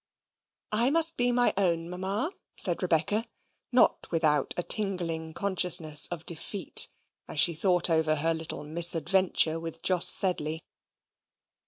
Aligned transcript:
"I 0.71 0.89
must 0.89 1.15
be 1.15 1.31
my 1.31 1.53
own 1.57 1.87
mamma," 1.87 2.31
said 2.57 2.81
Rebecca; 2.81 3.27
not 3.71 4.09
without 4.09 4.55
a 4.57 4.63
tingling 4.63 5.31
consciousness 5.35 6.07
of 6.07 6.25
defeat, 6.25 6.87
as 7.27 7.39
she 7.39 7.53
thought 7.53 7.87
over 7.87 8.15
her 8.15 8.33
little 8.33 8.63
misadventure 8.63 9.59
with 9.59 9.83
Jos 9.83 10.07
Sedley. 10.07 10.65